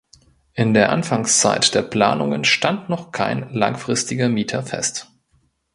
In 0.53 0.73
der 0.73 0.89
Anfangszeit 0.91 1.75
der 1.75 1.83
Planungen 1.83 2.43
stand 2.43 2.89
noch 2.89 3.11
kein 3.11 3.53
langfristiger 3.53 4.29
Mieter 4.29 4.63
fest. 4.63 5.11